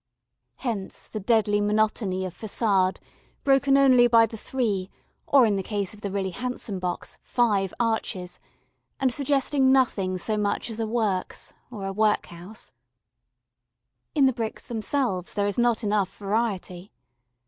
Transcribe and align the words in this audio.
Hence, 0.55 1.07
the 1.07 1.19
deadly 1.19 1.61
monotony 1.61 2.25
of 2.25 2.35
façade, 2.35 2.97
broken 3.43 3.77
only 3.77 4.07
by 4.07 4.25
the 4.25 4.35
three 4.35 4.89
or, 5.27 5.45
in 5.45 5.57
the 5.57 5.61
case 5.61 5.93
of 5.93 6.01
the 6.01 6.09
really 6.09 6.31
handsome 6.31 6.79
box, 6.79 7.19
five 7.21 7.71
arches, 7.79 8.39
and 8.99 9.13
suggesting 9.13 9.71
nothing 9.71 10.17
so 10.17 10.39
much 10.39 10.71
as 10.71 10.79
a 10.79 10.87
"works" 10.87 11.53
or 11.69 11.85
a 11.85 11.93
workhouse. 11.93 12.73
[Illustration: 14.15 14.15
THE 14.15 14.15
SQUARE 14.15 14.15
TOWER.] 14.15 14.19
In 14.19 14.25
the 14.25 14.33
bricks 14.33 14.67
themselves 14.67 15.33
there 15.35 15.45
is 15.45 15.59
not 15.59 15.83
enough 15.83 16.17
variety. 16.17 16.91